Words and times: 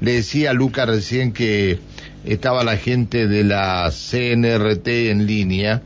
Le 0.00 0.12
decía 0.12 0.50
a 0.50 0.54
Luca 0.54 0.86
recién 0.86 1.32
que 1.32 1.78
estaba 2.24 2.62
la 2.62 2.76
gente 2.76 3.26
de 3.26 3.42
la 3.44 3.90
CNRT 3.90 4.86
en 5.10 5.26
línea, 5.26 5.82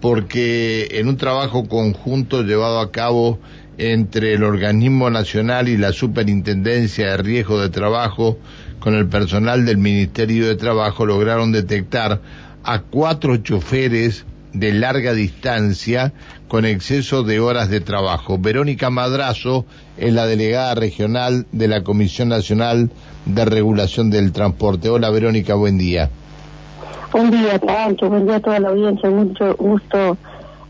porque 0.00 0.88
en 0.92 1.08
un 1.08 1.16
trabajo 1.16 1.68
conjunto 1.68 2.42
llevado 2.42 2.80
a 2.80 2.90
cabo 2.90 3.38
entre 3.78 4.34
el 4.34 4.44
organismo 4.44 5.08
nacional 5.10 5.68
y 5.68 5.76
la 5.76 5.92
superintendencia 5.92 7.10
de 7.10 7.16
riesgo 7.18 7.60
de 7.60 7.70
trabajo 7.70 8.38
con 8.80 8.94
el 8.94 9.06
personal 9.06 9.64
del 9.64 9.78
Ministerio 9.78 10.46
de 10.46 10.56
Trabajo 10.56 11.06
lograron 11.06 11.52
detectar 11.52 12.20
a 12.62 12.80
cuatro 12.80 13.36
choferes 13.38 14.26
de 14.54 14.72
larga 14.72 15.12
distancia 15.12 16.12
con 16.48 16.64
exceso 16.64 17.22
de 17.22 17.40
horas 17.40 17.68
de 17.68 17.80
trabajo. 17.80 18.38
Verónica 18.38 18.88
Madrazo 18.88 19.66
es 19.98 20.12
la 20.12 20.26
delegada 20.26 20.74
regional 20.74 21.46
de 21.52 21.68
la 21.68 21.82
Comisión 21.82 22.28
Nacional 22.28 22.90
de 23.26 23.44
Regulación 23.44 24.10
del 24.10 24.32
Transporte. 24.32 24.88
Hola 24.88 25.10
Verónica, 25.10 25.54
buen 25.54 25.76
día. 25.76 26.08
Buen 27.12 27.30
día, 27.30 27.58
Pancho, 27.58 28.08
buen 28.08 28.26
día 28.26 28.36
a 28.36 28.40
toda 28.40 28.58
la 28.58 28.68
audiencia, 28.70 29.10
mucho 29.10 29.54
gusto 29.56 30.16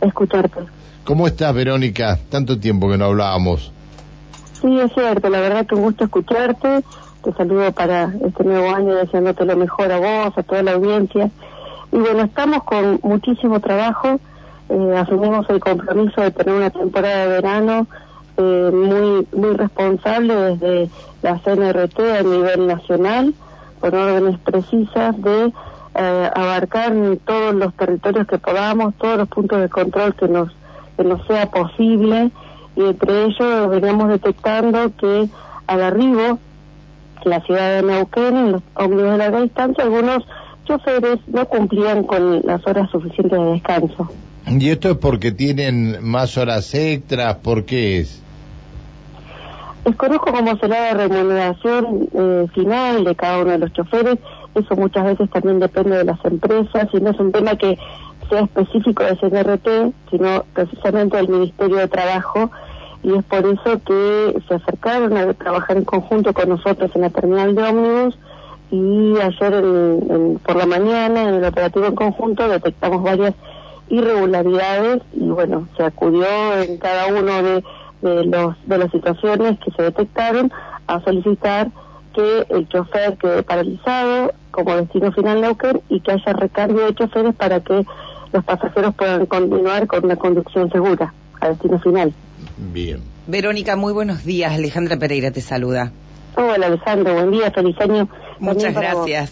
escucharte. 0.01 0.61
¿Cómo 1.05 1.27
estás, 1.27 1.55
Verónica? 1.55 2.19
Tanto 2.31 2.59
tiempo 2.59 2.91
que 2.91 2.99
no 2.99 3.07
hablábamos. 3.07 3.73
Sí, 4.61 4.79
es 4.79 4.93
cierto, 4.95 5.29
la 5.29 5.41
verdad 5.41 5.67
que 5.67 5.75
un 5.75 5.83
gusto 5.83 6.05
escucharte. 6.05 6.83
Te 7.23 7.33
saludo 7.33 7.73
para 7.73 8.13
este 8.27 8.45
nuevo 8.45 8.75
año 8.75 8.95
deseándote 8.95 9.45
lo 9.45 9.57
mejor 9.57 9.91
a 9.93 9.99
vos, 9.99 10.37
a 10.37 10.43
toda 10.43 10.63
la 10.63 10.73
audiencia. 10.73 11.31
Y 11.95 11.99
bueno, 11.99 12.25
estamos 12.25 12.65
con 12.65 12.99
muchísimo 13.05 13.61
trabajo. 13.61 14.19
Eh, 14.69 14.97
asumimos 14.97 15.49
el 15.49 15.61
compromiso 15.61 16.23
de 16.23 16.33
tener 16.33 16.53
una 16.53 16.71
temporada 16.71 17.19
de 17.25 17.29
verano 17.29 17.87
eh, 18.37 18.71
muy, 18.75 19.29
muy 19.33 19.57
responsable 19.57 20.35
desde 20.35 20.91
la 21.23 21.39
CNRT 21.39 22.01
a 22.01 22.23
nivel 22.25 22.67
nacional, 22.67 23.33
con 23.79 23.95
órdenes 23.95 24.41
precisas 24.41 25.23
de 25.23 25.53
eh, 25.95 26.31
abarcar 26.35 26.93
todos 27.25 27.55
los 27.55 27.73
territorios 27.75 28.27
que 28.27 28.39
podamos, 28.39 28.93
todos 28.97 29.17
los 29.17 29.29
puntos 29.29 29.61
de 29.61 29.69
control 29.69 30.17
que 30.17 30.27
nos, 30.27 30.51
que 30.97 31.05
nos 31.05 31.25
sea 31.29 31.49
posible, 31.49 32.33
y 32.75 32.83
entre 32.83 33.27
ellos 33.27 33.71
veníamos 33.71 34.09
detectando 34.09 34.91
que 34.99 35.29
al 35.69 35.81
arribo, 35.81 36.41
la 37.23 37.41
ciudad 37.43 37.77
de 37.77 37.83
Neuquén, 37.85 38.37
en 38.37 38.53
los 38.53 38.63
ómnibus 38.75 39.13
de 39.13 39.19
larga 39.19 39.41
distancia, 39.43 39.85
algunos 39.85 40.25
choferes 40.65 41.19
no 41.29 41.47
cumplían 41.47 42.05
con 42.05 42.41
las 42.45 42.67
horas 42.67 42.91
suficientes 42.91 43.39
de 43.39 43.45
descanso. 43.53 44.11
¿Y 44.47 44.71
esto 44.71 44.91
es 44.91 44.97
porque 44.99 45.33
tienen 45.33 45.99
más 46.03 46.37
horas 46.37 46.75
extras? 46.75 47.37
¿Por 47.37 47.65
qué 47.65 48.01
es? 48.01 48.23
Desconozco 49.85 50.33
cómo 50.33 50.57
será 50.57 50.95
la 50.95 51.09
remuneración 51.09 52.09
eh, 52.15 52.47
final 52.55 53.05
de 53.05 53.15
cada 53.15 53.43
uno 53.43 53.53
de 53.53 53.59
los 53.59 53.73
choferes. 53.73 54.19
Eso 54.55 54.77
muchas 54.77 55.05
veces 55.05 55.31
también 55.31 55.61
depende 55.61 55.97
de 55.97 56.05
las 56.05 56.23
empresas 56.25 56.89
y 56.93 57.01
no 57.01 57.11
es 57.11 57.19
un 57.19 57.33
tema 57.33 57.57
que 57.57 57.79
sea 58.29 58.41
específico 58.41 59.03
de 59.03 59.17
CNRT, 59.17 59.95
sino 60.11 60.45
precisamente 60.55 61.17
del 61.17 61.29
Ministerio 61.29 61.77
de 61.77 61.89
Trabajo 61.89 62.51
y 63.05 63.15
es 63.15 63.25
por 63.25 63.45
eso 63.45 63.81
que 63.85 64.43
se 64.49 64.55
acercaron 64.55 65.17
a 65.17 65.35
trabajar 65.35 65.77
en 65.77 65.85
conjunto 65.85 66.33
con 66.33 66.49
nosotros 66.49 66.91
en 66.95 67.03
la 67.03 67.11
terminal 67.11 67.55
de 67.55 67.63
ómnibus 67.63 68.19
y 68.71 69.15
ayer 69.21 69.63
por 70.43 70.57
la 70.57 70.67
mañana 70.67 71.29
en 71.29 71.35
el 71.35 71.45
operativo 71.45 71.87
en 71.87 71.95
conjunto 71.95 72.49
detectamos 72.49 73.03
varias 73.03 73.35
irregularidades 73.89 75.03
y 75.13 75.29
bueno, 75.29 75.69
se 75.77 75.85
acudió 75.85 76.27
en 76.61 76.79
cada 76.79 77.07
uno 77.07 77.43
de 77.43 77.63
de, 78.05 78.25
los, 78.27 78.55
de 78.67 78.79
las 78.79 78.91
situaciones 78.91 79.59
que 79.59 79.71
se 79.73 79.83
detectaron 79.83 80.53
a 80.87 81.01
solicitar 81.01 81.71
que 82.15 82.47
el 82.51 82.69
chofer 82.69 83.17
quede 83.17 83.43
paralizado 83.43 84.33
como 84.51 84.77
destino 84.77 85.11
final 85.13 85.41
Neuquén 85.41 85.81
y 85.89 86.01
que 86.01 86.13
haya 86.13 86.33
recambio 86.33 86.87
de 86.87 86.95
choferes 86.95 87.35
para 87.35 87.61
que 87.61 87.85
los 88.33 88.45
pasajeros 88.45 88.95
puedan 88.95 89.27
continuar 89.27 89.87
con 89.87 90.05
una 90.05 90.17
conducción 90.17 90.71
segura 90.71 91.13
a 91.41 91.49
destino 91.49 91.81
final. 91.81 92.13
Bien. 92.73 93.01
Verónica, 93.27 93.75
muy 93.75 93.93
buenos 93.93 94.25
días. 94.25 94.53
Alejandra 94.53 94.99
Pereira 94.99 95.31
te 95.31 95.41
saluda. 95.41 95.91
Hola 96.37 96.67
Alejandro, 96.67 97.15
buen 97.15 97.31
día, 97.31 97.51
feliz 97.53 97.77
año. 97.81 98.09
Muchas 98.41 98.75
gracias. 98.75 99.31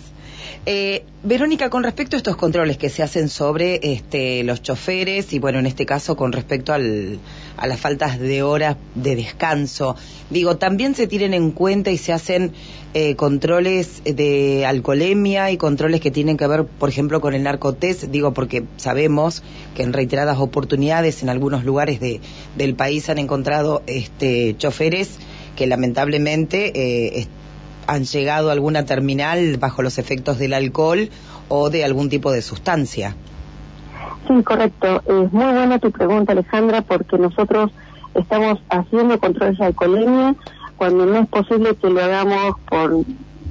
Eh, 0.65 1.05
Verónica, 1.25 1.71
con 1.71 1.83
respecto 1.83 2.15
a 2.15 2.19
estos 2.19 2.37
controles 2.37 2.77
que 2.77 2.89
se 2.89 3.03
hacen 3.03 3.29
sobre 3.29 3.81
este, 3.83 4.45
los 4.45 4.63
choferes 4.63 5.33
y, 5.33 5.41
bueno, 5.41 5.59
en 5.59 5.67
este 5.67 5.87
caso 5.87 6.15
con 6.15 6.31
respecto 6.31 6.73
al, 6.73 7.19
a 7.57 7.67
las 7.67 7.81
faltas 7.81 8.21
de 8.21 8.45
horas 8.45 8.77
de 8.95 9.17
descanso, 9.17 9.97
digo, 10.31 10.59
también 10.59 10.95
se 10.95 11.09
tienen 11.09 11.35
en 11.35 11.51
cuenta 11.51 11.91
y 11.91 11.97
se 11.97 12.13
hacen 12.13 12.53
eh, 12.95 13.17
controles 13.17 14.05
de 14.05 14.65
alcoholemia 14.65 15.51
y 15.51 15.57
controles 15.57 16.01
que 16.01 16.13
tienen 16.13 16.37
que 16.37 16.47
ver, 16.47 16.65
por 16.65 16.89
ejemplo, 16.89 17.21
con 17.21 17.35
el 17.35 17.43
narcotest, 17.43 18.05
digo, 18.05 18.33
porque 18.33 18.63
sabemos 18.77 19.43
que 19.75 19.83
en 19.83 19.93
reiteradas 19.93 20.39
oportunidades 20.39 21.25
en 21.25 21.29
algunos 21.29 21.65
lugares 21.65 21.99
de, 21.99 22.21
del 22.57 22.77
país 22.77 23.11
han 23.11 23.19
encontrado 23.19 23.83
este, 23.89 24.57
choferes 24.57 25.19
que 25.57 25.67
lamentablemente 25.67 26.73
eh, 26.75 27.27
han 27.87 28.05
llegado 28.05 28.51
a 28.51 28.53
alguna 28.53 28.85
terminal 28.85 29.57
bajo 29.59 29.83
los 29.83 29.99
efectos 29.99 30.39
del 30.39 30.55
alcohol 30.55 31.11
o 31.49 31.71
de 31.71 31.85
algún 31.85 32.09
tipo 32.09 32.33
de 32.33 32.43
sustancia. 32.43 33.17
Sí, 34.27 34.43
correcto. 34.43 35.03
Es 35.07 35.33
muy 35.33 35.53
buena 35.53 35.79
tu 35.79 35.91
pregunta, 35.91 36.33
Alejandra, 36.33 36.83
porque 36.83 37.19
nosotros 37.19 37.71
estamos 38.15 38.59
haciendo 38.71 39.19
controles 39.19 39.59
de 39.59 39.67
alcoholemia 39.67 40.35
cuando 40.77 41.07
no 41.07 41.19
es 41.19 41.29
posible 41.29 41.75
que 41.75 41.91
lo 41.91 42.03
hagamos 42.03 42.57
por, 42.69 43.05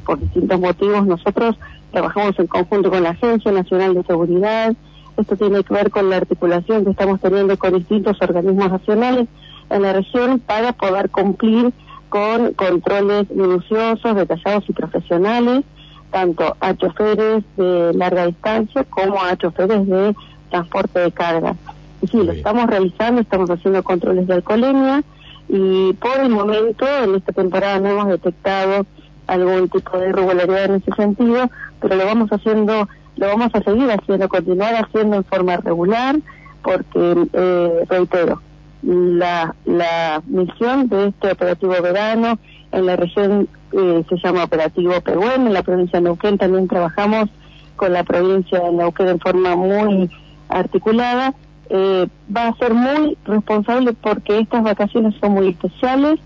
por 0.05 0.19
distintos 0.19 0.59
motivos. 0.59 1.05
Nosotros 1.05 1.57
trabajamos 1.91 2.39
en 2.39 2.47
conjunto 2.47 2.89
con 2.89 3.03
la 3.03 3.11
Agencia 3.11 3.51
Nacional 3.51 3.93
de 3.93 4.03
Seguridad. 4.03 4.73
Esto 5.17 5.35
tiene 5.35 5.63
que 5.63 5.73
ver 5.73 5.91
con 5.91 6.09
la 6.09 6.17
articulación 6.17 6.85
que 6.85 6.91
estamos 6.91 7.19
teniendo 7.19 7.57
con 7.57 7.73
distintos 7.77 8.17
organismos 8.21 8.71
nacionales 8.71 9.27
en 9.69 9.81
la 9.81 9.93
región 9.93 10.39
para 10.39 10.73
poder 10.73 11.09
cumplir 11.09 11.73
con 12.11 12.53
controles 12.55 13.31
minuciosos, 13.31 14.15
detallados 14.17 14.65
y 14.67 14.73
profesionales, 14.73 15.63
tanto 16.11 16.57
a 16.59 16.75
choferes 16.75 17.41
de 17.55 17.93
larga 17.93 18.27
distancia 18.27 18.83
como 18.83 19.23
a 19.23 19.37
choferes 19.37 19.87
de 19.87 20.13
transporte 20.49 20.99
de 20.99 21.11
carga. 21.13 21.55
Y 22.01 22.07
sí, 22.07 22.21
lo 22.21 22.33
estamos 22.33 22.67
realizando, 22.67 23.21
estamos 23.21 23.49
haciendo 23.49 23.81
controles 23.81 24.27
de 24.27 24.33
alcoholemia 24.33 25.03
y 25.47 25.93
por 25.93 26.19
el 26.19 26.29
momento, 26.29 26.85
en 27.01 27.15
esta 27.15 27.31
temporada 27.31 27.79
no 27.79 27.89
hemos 27.91 28.07
detectado 28.09 28.85
algún 29.27 29.69
tipo 29.69 29.97
de 29.97 30.09
irregularidad 30.09 30.65
en 30.65 30.75
ese 30.75 30.91
sentido, 30.91 31.49
pero 31.79 31.95
lo 31.95 32.05
vamos 32.05 32.29
haciendo, 32.29 32.89
lo 33.15 33.27
vamos 33.27 33.51
a 33.53 33.63
seguir 33.63 33.89
haciendo, 33.89 34.27
continuar 34.27 34.75
haciendo 34.75 35.15
en 35.15 35.23
forma 35.23 35.55
regular, 35.55 36.17
porque, 36.61 37.29
eh, 37.31 37.85
reitero, 37.87 38.41
la, 38.83 39.55
la 39.65 40.21
misión 40.25 40.87
de 40.87 41.07
este 41.07 41.31
operativo 41.31 41.73
verano 41.81 42.39
en 42.71 42.85
la 42.85 42.95
región 42.95 43.47
eh, 43.73 44.03
se 44.09 44.17
llama 44.17 44.43
Operativo 44.43 44.99
Pehuen, 45.01 45.47
en 45.47 45.53
la 45.53 45.63
provincia 45.63 45.99
de 45.99 46.05
Neuquén 46.05 46.37
también 46.37 46.67
trabajamos 46.67 47.29
con 47.75 47.93
la 47.93 48.03
provincia 48.03 48.59
de 48.59 48.71
Neuquén 48.71 49.07
en 49.07 49.19
forma 49.19 49.55
muy 49.55 50.09
articulada. 50.49 51.33
Eh, 51.69 52.07
va 52.35 52.47
a 52.47 52.55
ser 52.57 52.73
muy 52.73 53.17
responsable 53.25 53.93
porque 53.93 54.39
estas 54.39 54.63
vacaciones 54.63 55.15
son 55.19 55.33
muy 55.33 55.49
especiales. 55.49 56.19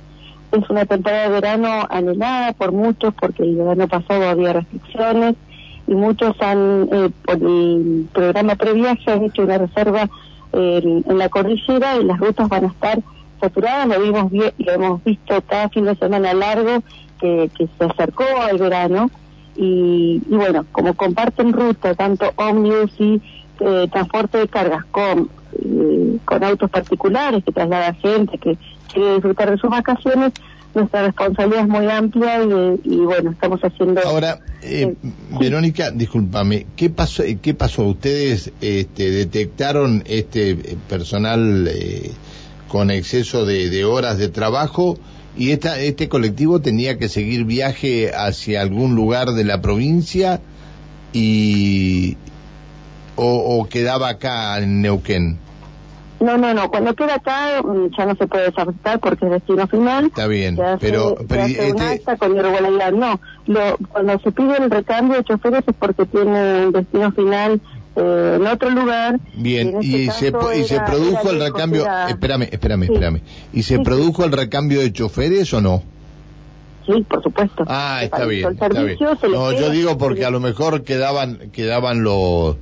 Es 0.51 0.69
una 0.69 0.85
temporada 0.85 1.23
de 1.23 1.29
verano 1.29 1.85
anhelada 1.89 2.53
por 2.53 2.71
muchos 2.71 3.13
porque 3.13 3.43
el 3.43 3.55
verano 3.55 3.87
pasado 3.87 4.27
había 4.27 4.53
restricciones 4.53 5.35
y 5.87 5.93
muchos 5.93 6.35
han, 6.41 6.89
eh, 6.91 7.09
por 7.23 7.35
el 7.35 8.07
programa 8.11 8.55
previaje, 8.55 9.11
han 9.11 9.23
hecho 9.23 9.43
una 9.43 9.57
reserva 9.57 10.09
en, 10.55 11.17
la 11.17 11.29
cordillera 11.29 11.97
y 11.97 12.03
las 12.03 12.19
rutas 12.19 12.47
van 12.49 12.65
a 12.65 12.67
estar 12.67 13.01
saturadas, 13.39 13.87
lo 13.87 13.99
vimos 13.99 14.31
lo 14.31 14.71
hemos 14.71 15.03
visto 15.03 15.41
cada 15.41 15.69
fin 15.69 15.85
de 15.85 15.95
semana 15.95 16.33
largo 16.33 16.81
que, 17.19 17.49
se 17.57 17.85
acercó 17.85 18.23
al 18.41 18.57
verano. 18.57 19.09
Y, 19.57 20.21
bueno, 20.27 20.65
como 20.71 20.93
comparten 20.95 21.53
ruta 21.53 21.95
tanto 21.95 22.33
ómnibus 22.35 22.91
y 22.99 23.21
eh, 23.61 23.87
transporte 23.89 24.37
de 24.37 24.47
cargas 24.49 24.83
con, 24.91 25.29
eh, 25.53 26.17
con 26.25 26.43
autos 26.43 26.69
particulares 26.69 27.43
que 27.43 27.53
traslada 27.53 27.93
gente 27.93 28.37
que 28.37 28.57
quiere 28.91 29.13
disfrutar 29.13 29.51
de 29.51 29.57
sus 29.57 29.69
vacaciones, 29.69 30.33
nuestra 30.75 31.03
responsabilidad 31.03 31.61
es 31.61 31.67
muy 31.67 31.87
amplia 31.89 32.43
y, 32.83 32.97
bueno, 32.97 33.31
estamos 33.31 33.59
haciendo... 33.61 34.01
Ahora, 34.05 34.39
eh, 34.61 34.93
Verónica, 35.39 35.91
discúlpame, 35.91 36.67
¿qué 36.75 36.89
pasó, 36.89 37.23
qué 37.41 37.53
pasó? 37.53 37.83
¿Ustedes 37.85 38.51
este, 38.61 39.09
detectaron 39.09 40.03
este 40.05 40.51
eh, 40.51 40.77
personal 40.89 41.67
eh, 41.67 42.11
con 42.67 42.91
exceso 42.91 43.45
de, 43.45 43.85
horas 43.85 44.17
de 44.17 44.29
trabajo 44.29 44.97
y 45.37 45.51
esta, 45.51 45.79
este 45.79 46.09
colectivo 46.09 46.61
tenía 46.61 46.97
que 46.97 47.09
seguir 47.09 47.45
viaje 47.45 48.11
hacia 48.13 48.61
algún 48.61 48.95
lugar 48.95 49.31
de 49.31 49.43
la 49.43 49.61
provincia 49.61 50.41
y 51.13 52.17
o, 53.15 53.59
o 53.59 53.69
quedaba 53.69 54.09
acá 54.09 54.57
en 54.59 54.81
Neuquén? 54.81 55.39
No, 56.19 56.37
no, 56.37 56.53
no. 56.53 56.69
Cuando 56.69 56.93
queda 56.95 57.15
acá 57.15 57.61
mm, 57.61 57.89
ya 57.97 58.05
no 58.05 58.15
se 58.15 58.25
puede 58.27 58.45
desafectar 58.45 58.99
porque 58.99 59.25
es 59.25 59.31
destino 59.31 59.67
final. 59.67 60.05
Está 60.05 60.27
bien, 60.27 60.59
hace- 60.61 60.77
pero, 60.79 61.15
pero 61.27 61.43
hace 61.43 61.59
un 61.71 61.77
este- 61.81 61.83
acta 61.83 62.17
con 62.17 62.35
irregularidad. 62.35 62.91
No, 62.93 63.19
lo, 63.47 63.77
cuando 63.89 64.17
se 64.19 64.31
pide 64.31 64.57
el 64.57 64.71
recambio 64.71 65.17
de 65.17 65.23
choferes 65.25 65.63
es 65.67 65.75
porque 65.77 66.05
tiene 66.05 66.67
un 66.67 66.71
destino 66.71 67.11
final 67.11 67.61
eh, 67.97 68.33
en 68.39 68.47
otro 68.47 68.69
lugar. 68.69 69.19
bien, 69.35 69.69
en 69.69 69.75
este 69.75 69.87
y 69.87 70.09
se, 70.09 70.33
y 70.59 70.63
se 70.65 70.79
produjo 70.81 71.29
el 71.31 71.39
recambio, 71.41 71.83
era- 71.83 72.09
espérame, 72.09 72.47
espérame, 72.51 72.85
Sí. 72.87 72.93
espérame, 72.93 73.21
y 73.53 73.63
se 73.63 73.73
Sí, 73.73 73.77
sí. 73.77 73.83
produjo 73.83 74.23
el 74.25 74.31
recambio 74.31 74.79
de 74.81 74.91
choferes 74.93 75.53
o 75.53 75.61
no? 75.61 75.83
Sí, 76.85 77.03
por 77.09 77.23
supuesto. 77.23 77.63
Ah, 77.67 78.01
está 78.03 78.25
bien, 78.25 78.51
está 78.53 78.67
bien. 78.69 78.97
No, 79.31 79.51
yo 79.51 79.69
digo 79.71 79.97
porque 79.97 80.23
a 80.25 80.29
lo 80.29 80.39
mejor 80.39 80.83
quedaban, 80.83 81.49
quedaban 81.51 82.03
los 82.03 82.57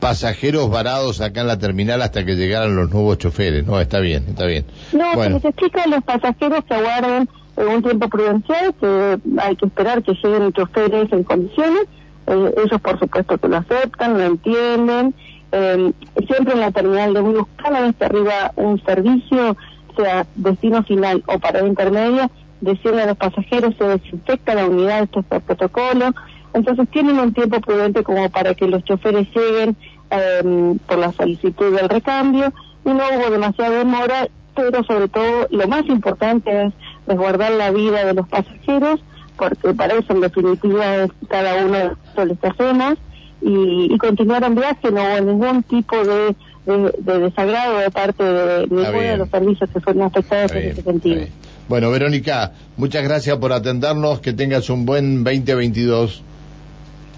pasajeros 0.00 0.70
varados 0.70 1.20
acá 1.20 1.42
en 1.42 1.46
la 1.46 1.58
terminal 1.58 2.02
hasta 2.02 2.24
que 2.24 2.34
llegaran 2.34 2.74
los 2.74 2.90
nuevos 2.90 3.18
choferes. 3.18 3.66
No, 3.66 3.80
está 3.80 4.00
bien, 4.00 4.24
está 4.28 4.46
bien. 4.46 4.64
No, 4.92 5.10
se 5.10 5.16
bueno, 5.16 5.36
explica 5.36 5.82
a 5.82 5.86
los 5.86 6.02
pasajeros 6.02 6.64
que 6.64 6.74
aguarden 6.74 7.28
eh, 7.56 7.64
un 7.64 7.82
tiempo 7.82 8.08
prudencial, 8.08 8.74
que 8.80 9.18
hay 9.38 9.56
que 9.56 9.66
esperar 9.66 10.02
que 10.02 10.12
lleguen 10.14 10.44
los 10.44 10.52
choferes 10.54 11.12
en 11.12 11.22
condiciones. 11.22 11.82
Eh, 12.26 12.54
ellos, 12.64 12.80
por 12.80 12.98
supuesto, 12.98 13.38
que 13.38 13.48
lo 13.48 13.56
aceptan, 13.58 14.14
lo 14.14 14.24
entienden. 14.24 15.14
Eh, 15.52 15.92
siempre 16.26 16.54
en 16.54 16.60
la 16.60 16.70
terminal 16.70 17.12
de 17.12 17.20
bus, 17.20 17.46
cada 17.56 17.82
vez 17.82 17.96
que 17.96 18.04
arriba 18.04 18.52
un 18.56 18.82
servicio, 18.84 19.56
sea 19.96 20.26
destino 20.36 20.82
final 20.84 21.22
o 21.26 21.38
parada 21.38 21.66
intermedia, 21.66 22.30
decirle 22.60 23.02
a 23.02 23.06
los 23.06 23.16
pasajeros 23.16 23.74
se 23.76 23.84
desinfecta 23.84 24.54
la 24.54 24.66
unidad, 24.66 25.02
esto 25.02 25.20
es 25.20 25.26
por 25.26 25.42
protocolo. 25.42 26.14
Entonces 26.54 26.88
tienen 26.90 27.18
un 27.18 27.32
tiempo 27.32 27.60
prudente 27.60 28.02
como 28.02 28.28
para 28.30 28.54
que 28.54 28.66
los 28.66 28.82
choferes 28.84 29.28
lleguen 29.34 29.76
eh, 30.10 30.76
por 30.86 30.98
la 30.98 31.12
solicitud 31.12 31.76
del 31.76 31.88
recambio 31.88 32.52
y 32.84 32.88
no 32.88 33.02
hubo 33.14 33.30
demasiada 33.30 33.78
demora, 33.78 34.28
pero 34.54 34.82
sobre 34.84 35.08
todo 35.08 35.46
lo 35.50 35.68
más 35.68 35.86
importante 35.86 36.66
es 36.66 36.72
resguardar 37.06 37.52
la 37.52 37.70
vida 37.70 38.04
de 38.04 38.14
los 38.14 38.28
pasajeros, 38.28 39.00
porque 39.36 39.74
para 39.74 39.94
eso 39.94 40.12
en 40.12 40.20
definitiva 40.20 40.96
es 40.96 41.10
cada 41.28 41.64
uno 41.64 41.96
de 42.16 42.26
los 42.26 42.38
que 42.38 42.46
hacemos, 42.48 42.94
y, 43.42 43.94
y 43.94 43.98
continuar 43.98 44.44
en 44.44 44.54
viaje, 44.54 44.90
no 44.90 45.02
hubo 45.02 45.20
ningún 45.20 45.62
tipo 45.62 45.96
de, 46.04 46.34
de, 46.66 46.92
de 46.98 47.18
desagrado 47.18 47.78
de 47.78 47.90
parte 47.90 48.22
de 48.22 48.66
ninguno 48.66 49.00
de 49.00 49.16
los 49.16 49.30
servicios 49.30 49.70
que 49.70 49.80
fueron 49.80 50.02
afectados 50.02 50.52
en 50.52 50.70
ese 50.70 50.82
sentido. 50.82 51.26
Bueno, 51.68 51.90
Verónica, 51.90 52.52
muchas 52.76 53.04
gracias 53.04 53.36
por 53.38 53.52
atendernos, 53.52 54.20
que 54.20 54.32
tengas 54.32 54.68
un 54.70 54.84
buen 54.84 55.24
2022. 55.24 56.24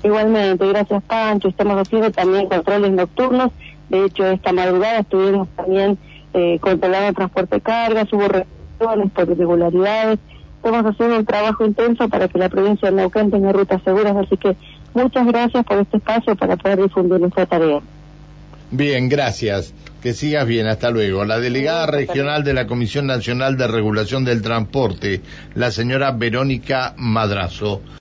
Igualmente, 0.03 0.67
gracias 0.67 1.03
Pancho, 1.05 1.49
estamos 1.49 1.79
haciendo 1.79 2.11
también 2.11 2.49
controles 2.49 2.91
nocturnos, 2.91 3.53
de 3.89 4.07
hecho 4.07 4.27
esta 4.27 4.53
madrugada 4.53 5.01
estuvimos 5.01 5.49
también 5.57 5.97
eh, 6.35 6.59
controlando 6.61 7.09
el 7.09 7.15
transporte 7.15 7.57
de 7.57 7.61
cargas, 7.61 8.13
hubo 8.13 8.27
restricciones 8.27 9.13
por 9.13 9.31
irregularidades, 9.31 10.19
estamos 10.57 10.85
haciendo 10.87 11.19
un 11.19 11.27
trabajo 11.27 11.65
intenso 11.65 12.09
para 12.09 12.27
que 12.27 12.39
la 12.39 12.49
provincia 12.49 12.91
de 12.91 12.97
Neuquén 12.97 13.31
tenga 13.31 13.53
rutas 13.53 13.81
seguras, 13.85 14.17
así 14.17 14.37
que 14.37 14.57
muchas 14.93 15.27
gracias 15.27 15.65
por 15.65 15.79
este 15.79 15.99
espacio 15.99 16.35
para 16.35 16.57
poder 16.57 16.83
difundir 16.83 17.21
nuestra 17.21 17.47
tarea. 17.47 17.81
Bien, 18.73 19.11
gracias. 19.11 19.75
Que 20.03 20.15
sigas 20.15 20.47
bien, 20.47 20.67
hasta 20.67 20.91
luego. 20.91 21.25
La 21.27 21.39
delegada 21.39 21.87
regional 21.87 22.43
de 22.43 22.55
la 22.55 22.67
Comisión 22.67 23.07
Nacional 23.07 23.59
de 23.59 23.69
Regulación 23.69 24.25
del 24.25 24.41
Transporte, 24.41 25.21
la 25.55 25.71
señora 25.71 26.11
Verónica 26.11 26.95
Madrazo. 26.97 27.83